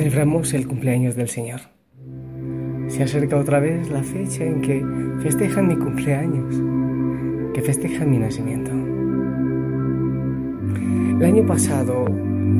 [0.00, 1.60] celebramos el cumpleaños del Señor.
[2.88, 4.82] Se acerca otra vez la fecha en que
[5.22, 6.54] festejan mi cumpleaños,
[7.52, 8.70] que festejan mi nacimiento.
[11.18, 12.06] El año pasado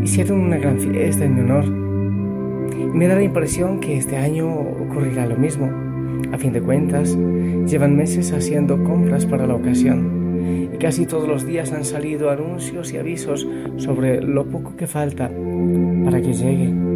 [0.04, 1.64] hicieron una gran fiesta en mi honor
[2.78, 5.70] y me da la impresión que este año ocurrirá lo mismo.
[6.32, 7.16] A fin de cuentas,
[7.66, 12.92] llevan meses haciendo compras para la ocasión y casi todos los días han salido anuncios
[12.92, 13.48] y avisos
[13.78, 15.30] sobre lo poco que falta
[16.04, 16.89] para que llegue.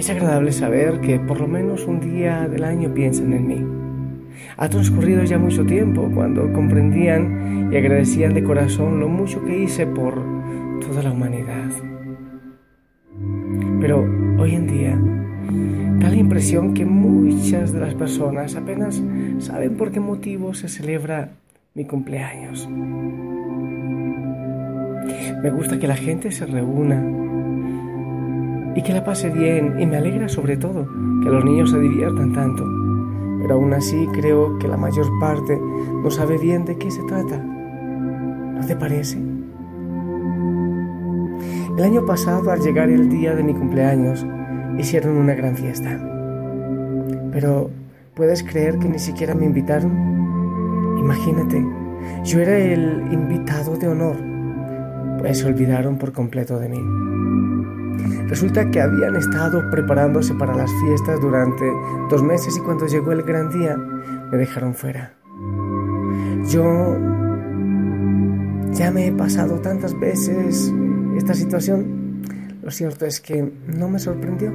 [0.00, 3.66] Es agradable saber que por lo menos un día del año piensan en mí.
[4.56, 9.86] Ha transcurrido ya mucho tiempo cuando comprendían y agradecían de corazón lo mucho que hice
[9.86, 10.14] por
[10.80, 11.68] toda la humanidad.
[13.78, 13.98] Pero
[14.38, 14.98] hoy en día
[15.98, 19.02] da la impresión que muchas de las personas apenas
[19.38, 21.32] saben por qué motivo se celebra
[21.74, 22.66] mi cumpleaños.
[25.42, 27.19] Me gusta que la gente se reúna
[28.74, 30.86] y que la pase bien y me alegra sobre todo
[31.22, 32.64] que los niños se diviertan tanto.
[33.40, 37.38] Pero aún así creo que la mayor parte no sabe bien de qué se trata.
[37.38, 39.18] ¿No te parece?
[41.76, 44.26] El año pasado, al llegar el día de mi cumpleaños,
[44.78, 45.98] hicieron una gran fiesta.
[47.32, 47.70] Pero,
[48.14, 50.96] ¿puedes creer que ni siquiera me invitaron?
[50.98, 51.64] Imagínate,
[52.24, 54.16] yo era el invitado de honor,
[55.20, 56.80] pues se olvidaron por completo de mí.
[58.26, 61.64] Resulta que habían estado preparándose para las fiestas durante
[62.08, 65.12] dos meses y cuando llegó el gran día me dejaron fuera.
[66.48, 66.96] Yo
[68.72, 70.72] ya me he pasado tantas veces
[71.16, 72.22] esta situación.
[72.62, 74.50] Lo cierto es que no me sorprendió.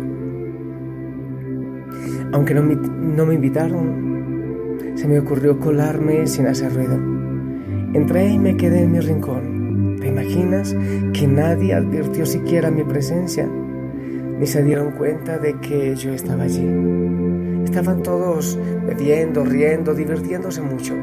[2.34, 6.96] Aunque no me, no me invitaron, se me ocurrió colarme sin hacer ruido.
[7.94, 9.55] Entré y me quedé en mi rincón.
[10.06, 10.76] ¿Te imaginas
[11.14, 13.48] que nadie advirtió siquiera mi presencia?
[13.48, 16.64] Ni se dieron cuenta de que yo estaba allí.
[17.64, 18.56] Estaban todos
[18.86, 20.94] bebiendo, riendo, divirtiéndose mucho,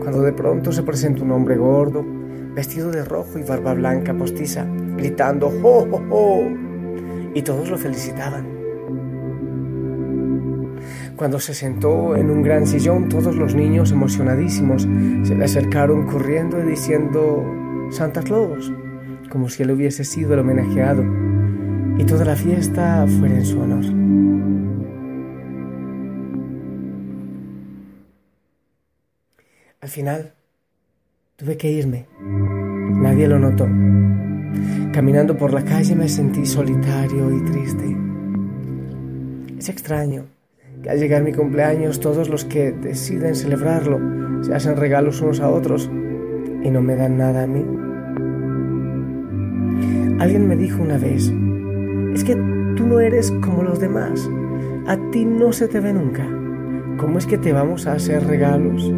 [0.00, 2.04] cuando de pronto se presentó un hombre gordo,
[2.52, 6.40] vestido de rojo y barba blanca postiza, gritando ¡Jo, jo, jo!
[7.32, 8.48] Y todos lo felicitaban.
[11.14, 14.88] Cuando se sentó en un gran sillón, todos los niños emocionadísimos
[15.22, 17.59] se le acercaron corriendo y diciendo
[17.90, 18.72] Santa Claus,
[19.30, 21.04] como si él hubiese sido el homenajeado
[21.98, 23.84] y toda la fiesta fuera en su honor.
[29.80, 30.34] Al final,
[31.36, 32.06] tuve que irme.
[32.20, 33.66] Nadie lo notó.
[34.92, 37.96] Caminando por la calle me sentí solitario y triste.
[39.58, 40.26] Es extraño
[40.82, 43.98] que al llegar mi cumpleaños todos los que deciden celebrarlo
[44.42, 45.90] se hacen regalos unos a otros
[46.62, 47.79] y no me dan nada a mí.
[50.20, 51.32] Alguien me dijo una vez,
[52.12, 52.36] es que
[52.76, 54.30] tú no eres como los demás,
[54.86, 56.28] a ti no se te ve nunca.
[56.98, 58.92] ¿Cómo es que te vamos a hacer regalos?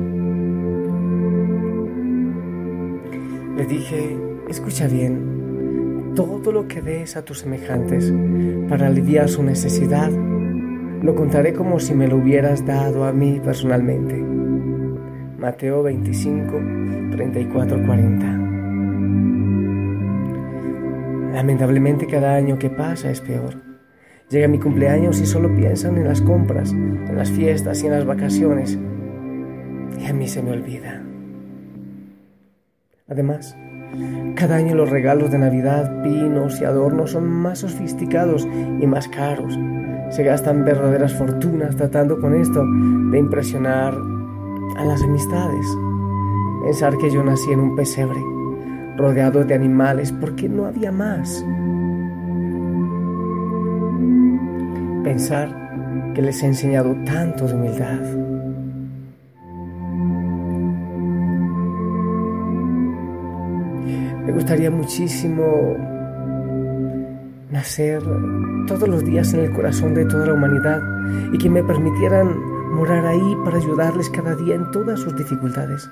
[3.56, 4.18] Le dije,
[4.48, 8.12] escucha bien, todo lo que des a tus semejantes
[8.68, 14.20] para aliviar su necesidad, lo contaré como si me lo hubieras dado a mí personalmente.
[15.38, 18.41] Mateo 25, 34, 40.
[21.32, 23.54] Lamentablemente cada año que pasa es peor.
[24.28, 28.04] Llega mi cumpleaños y solo piensan en las compras, en las fiestas y en las
[28.04, 28.78] vacaciones.
[29.98, 31.02] Y a mí se me olvida.
[33.08, 33.56] Además,
[34.36, 38.46] cada año los regalos de Navidad, pinos y adornos son más sofisticados
[38.80, 39.58] y más caros.
[40.10, 42.62] Se gastan verdaderas fortunas tratando con esto
[43.10, 43.94] de impresionar
[44.76, 45.66] a las amistades.
[46.64, 48.20] Pensar que yo nací en un pesebre,
[48.96, 51.44] rodeado de animales, porque no había más.
[55.04, 55.62] Pensar
[56.14, 58.00] que les he enseñado tanto de humildad.
[64.24, 65.76] Me gustaría muchísimo
[67.50, 68.02] nacer
[68.66, 70.80] todos los días en el corazón de toda la humanidad
[71.32, 72.38] y que me permitieran
[72.72, 75.90] morar ahí para ayudarles cada día en todas sus dificultades,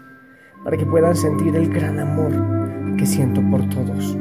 [0.64, 2.59] para que puedan sentir el gran amor
[2.96, 4.16] que siento por todos.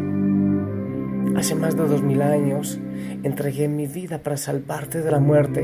[1.36, 2.80] Hace más de dos mil años
[3.24, 5.62] entregué mi vida para salvarte de la muerte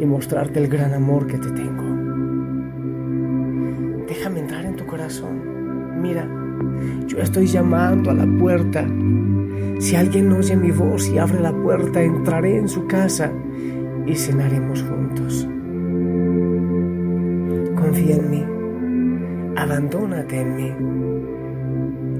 [0.00, 1.96] y mostrarte el gran amor que te tengo.
[4.06, 6.00] Déjame entrar en tu corazón.
[6.00, 6.28] Mira,
[7.06, 8.86] yo estoy llamando a la puerta.
[9.78, 13.32] Si alguien oye mi voz y abre la puerta, entraré en su casa
[14.06, 15.48] y cenaremos juntos.
[17.74, 18.44] Confía en mí.
[19.56, 21.15] Abandónate en mí.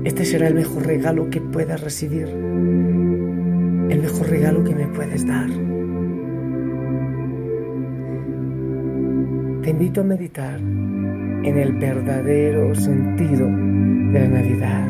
[0.06, 2.28] Este será el mejor regalo que puedas recibir.
[2.28, 5.48] el mejor regalo que me puedes dar.
[9.62, 14.88] Te invito a meditar en el verdadero sentido de la Navidad.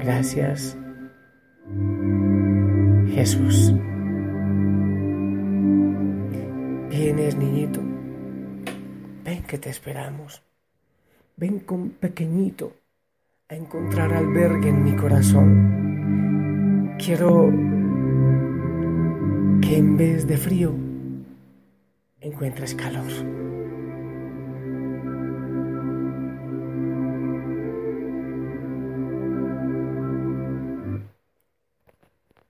[0.00, 0.76] Gracias,
[3.14, 3.72] Jesús.
[6.90, 7.80] Vienes, niñito.
[9.24, 10.42] Ven que te esperamos.
[11.36, 12.74] Ven con pequeñito
[13.48, 16.94] a encontrar albergue en mi corazón.
[16.96, 17.50] Quiero
[19.60, 20.72] que en vez de frío
[22.20, 23.10] encuentres calor.